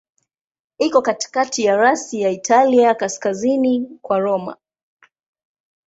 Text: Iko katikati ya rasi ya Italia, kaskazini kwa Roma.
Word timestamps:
Iko 0.77 1.01
katikati 1.01 1.63
ya 1.63 1.77
rasi 1.77 2.21
ya 2.21 2.29
Italia, 2.29 2.95
kaskazini 2.95 3.99
kwa 4.01 4.19
Roma. 4.19 4.57